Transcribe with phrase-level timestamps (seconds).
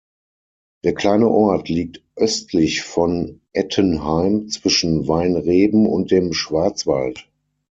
[0.83, 7.29] Der kleine Ort liegt östlich von Ettenheim zwischen Weinreben und dem Schwarzwald.